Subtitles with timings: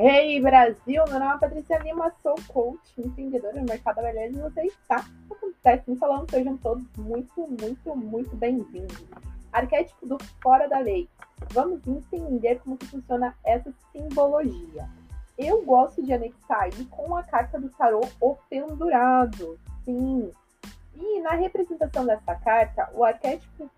[0.00, 4.40] Hey Brasil, meu nome é Patrícia Lima, sou coach, empreendedora no mercado da beleza e
[4.40, 9.04] você está acontece me falando, sejam todos muito, muito, muito bem-vindos.
[9.52, 11.08] Arquétipo do fora da lei.
[11.50, 14.88] Vamos entender como que funciona essa simbologia.
[15.36, 19.58] Eu gosto de anexar aí com a carta do tarô o pendurado.
[19.84, 20.30] Sim.
[20.94, 23.68] E na representação dessa carta, o arquétipo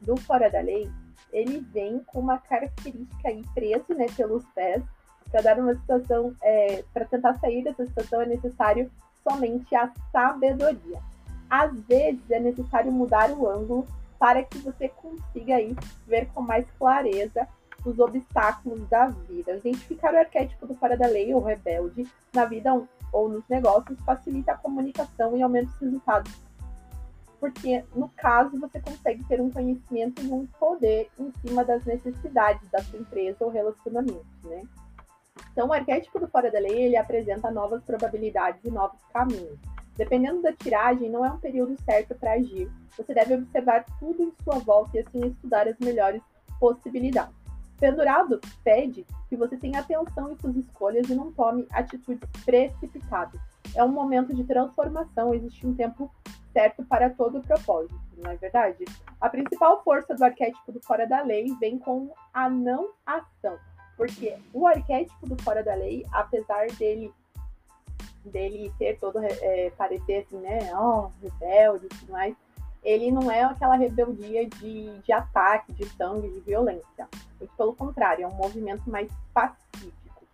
[0.00, 0.90] do fora da lei,
[1.30, 4.82] ele vem com uma característica aí preso, né, pelos pés,
[5.30, 8.90] para dar uma situação, é, para tentar sair dessa situação é necessário
[9.22, 11.00] somente a sabedoria.
[11.48, 13.86] Às vezes é necessário mudar o ângulo
[14.18, 15.74] para que você consiga aí
[16.06, 17.48] ver com mais clareza
[17.84, 19.56] os obstáculos da vida.
[19.56, 22.70] Identificar o arquétipo do fora da lei ou rebelde na vida
[23.12, 26.32] ou nos negócios facilita a comunicação e aumenta os resultados.
[27.40, 32.68] Porque, no caso, você consegue ter um conhecimento e um poder em cima das necessidades
[32.70, 34.62] da sua empresa ou relacionamento, né?
[35.60, 39.58] Então, o arquétipo do fora da lei, ele apresenta novas probabilidades e novos caminhos.
[39.94, 42.72] Dependendo da tiragem, não é um período certo para agir.
[42.96, 46.22] Você deve observar tudo em sua volta e assim estudar as melhores
[46.58, 47.34] possibilidades.
[47.78, 53.38] Pendurado pede que você tenha atenção em suas escolhas e não tome atitudes precipitadas.
[53.74, 56.10] É um momento de transformação, existe um tempo
[56.54, 58.86] certo para todo o propósito, não é verdade?
[59.20, 63.58] A principal força do arquétipo do fora da lei vem com a não ação.
[64.00, 67.12] Porque o arquétipo do fora da lei, apesar dele
[68.24, 72.34] dele ter todo é, parecer assim, né, ó, oh, rebelde e tudo mais,
[72.82, 77.06] ele não é aquela rebeldia de, de ataque, de sangue, de violência.
[77.38, 80.24] Muito pelo contrário, é um movimento mais pacífico.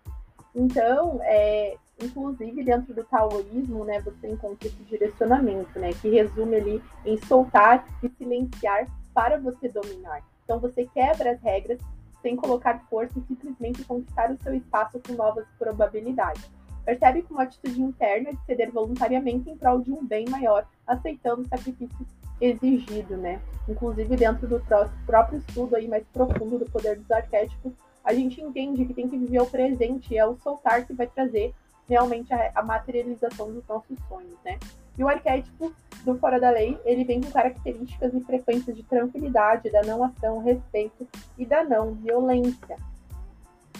[0.55, 6.83] Então, é, inclusive dentro do taoísmo, né, você encontra esse direcionamento, né, que resume ali
[7.05, 10.23] em soltar e silenciar para você dominar.
[10.45, 11.81] Então, você quebra as regras
[12.23, 16.49] sem colocar força e simplesmente conquistar o seu espaço com novas probabilidades.
[16.85, 21.49] Percebe como atitude interna de ceder voluntariamente em prol de um bem maior, aceitando o
[21.49, 22.07] sacrifício
[22.41, 23.41] exigido, né?
[23.69, 24.63] Inclusive dentro do
[25.05, 27.73] próprio estudo aí mais profundo do poder dos arquétipos,
[28.05, 31.53] a gente entende que tem que viver o presente é o soltar que vai trazer
[31.89, 34.59] realmente a, a materialização dos nossos sonhos, né?
[34.99, 35.73] E o arquétipo
[36.05, 40.39] do fora da lei, ele vem com características e frequências de tranquilidade, da não ação,
[40.39, 42.77] respeito e da não violência.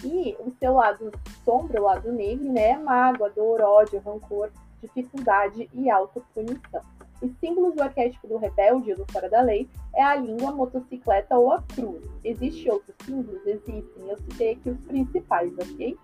[0.03, 1.11] E o seu lado
[1.43, 4.51] sombra, o lado negro, né, é mágoa, dor, ódio, rancor,
[4.81, 6.81] dificuldade e autopunição.
[7.19, 11.35] Os símbolos do arquétipo do rebelde, do fora da lei, é a língua, a motocicleta
[11.35, 12.03] ou a cruz.
[12.23, 13.43] Existem outros símbolos?
[13.47, 14.07] Existem.
[14.07, 15.97] Eu citei aqui os principais, ok?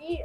[0.00, 0.22] E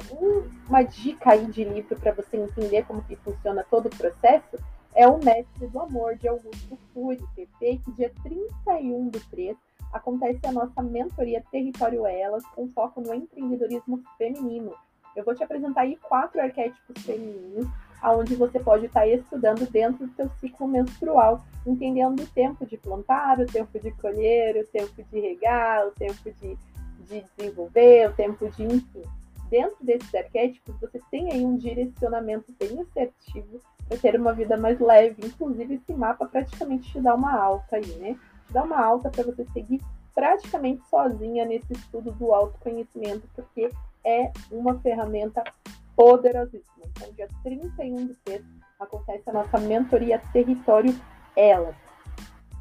[0.68, 4.56] uma dica aí de livro para você entender como que funciona todo o processo
[4.94, 9.54] é O Mestre do Amor, de Augusto Cury, PP, que dia 31 do 3
[9.92, 14.72] acontece a nossa mentoria Território Elas, com foco no empreendedorismo feminino.
[15.14, 17.66] Eu vou te apresentar aí quatro arquétipos femininos,
[18.00, 23.38] aonde você pode estar estudando dentro do seu ciclo menstrual, entendendo o tempo de plantar,
[23.38, 26.56] o tempo de colher, o tempo de regar, o tempo de,
[27.00, 29.02] de desenvolver, o tempo de enfim
[29.50, 34.78] dentro desses arquétipos, você tem aí um direcionamento bem assertivo para ter uma vida mais
[34.80, 35.26] leve.
[35.26, 38.18] Inclusive, esse mapa praticamente te dá uma alta aí, né?
[38.46, 39.80] Te dá uma alta para você seguir
[40.14, 43.70] praticamente sozinha nesse estudo do autoconhecimento, porque
[44.04, 45.44] é uma ferramenta
[45.94, 46.86] poderosíssima.
[46.86, 48.46] Então, dia 31 de setembro
[48.80, 50.94] acontece a nossa mentoria Território
[51.34, 51.74] Elas.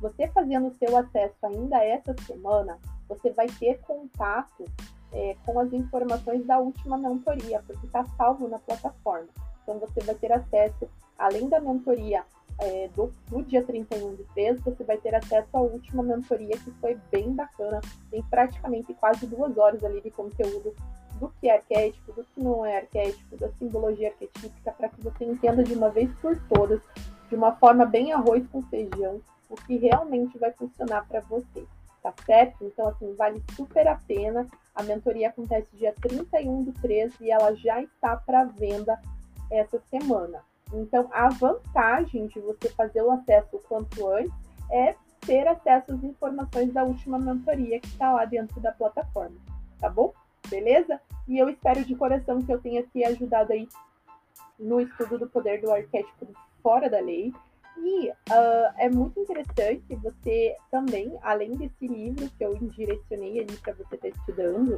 [0.01, 4.65] Você fazendo o seu acesso ainda essa semana, você vai ter contato
[5.15, 9.29] é, com as informações da última mentoria, porque está salvo na plataforma.
[9.63, 10.87] Então você vai ter acesso,
[11.17, 12.23] além da mentoria
[12.59, 16.71] é, do, do, dia 31 de 3, você vai ter acesso à última mentoria, que
[16.81, 17.79] foi bem bacana.
[18.11, 20.75] Tem praticamente quase duas horas ali de conteúdo
[21.17, 25.23] do que é arquétipo, do que não é arquétipo, da simbologia arquetípica, para que você
[25.23, 26.81] entenda de uma vez por todas,
[27.29, 31.65] de uma forma bem arroz com feijão, o que realmente vai funcionar para você
[32.05, 32.63] tá certo?
[32.63, 34.47] Então, assim, vale super a pena.
[34.75, 38.99] A mentoria acontece dia 31 do 13 e ela já está para venda
[39.49, 40.43] essa semana.
[40.71, 44.31] Então, a vantagem de você fazer o acesso o quanto antes
[44.69, 49.37] é ter acesso às informações da última mentoria que está lá dentro da plataforma,
[49.79, 50.13] tá bom?
[50.47, 51.01] Beleza?
[51.27, 53.67] E eu espero de coração que eu tenha te ajudado aí
[54.59, 56.27] no estudo do poder do arquétipo
[56.61, 57.33] fora da lei.
[58.29, 63.95] Uh, é muito interessante você também, além desse livro que eu direcionei ali para você
[63.95, 64.77] estar tá estudando,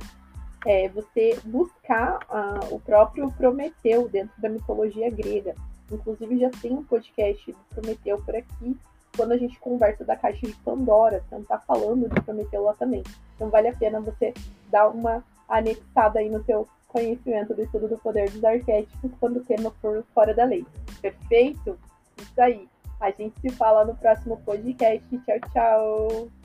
[0.65, 5.55] é você buscar uh, o próprio Prometeu dentro da mitologia grega.
[5.91, 8.77] Inclusive já tem um podcast do Prometeu por aqui,
[9.15, 13.03] quando a gente conversa da caixa de Pandora, então tá falando de Prometeu lá também.
[13.35, 14.33] Então vale a pena você
[14.69, 19.43] dar uma anexada aí no seu conhecimento do estudo do poder dos arquétipos quando o
[19.43, 20.65] tema for fora da lei.
[21.01, 21.77] Perfeito?
[22.17, 22.67] Isso aí.
[22.99, 25.05] A gente se fala no próximo podcast.
[25.09, 26.36] Tchau, tchau!